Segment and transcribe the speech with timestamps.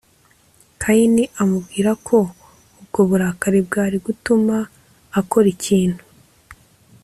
[0.81, 2.17] kayini amubwira ko
[2.79, 4.57] ubwo burakari bwari gutuma
[5.19, 6.03] akora ikintu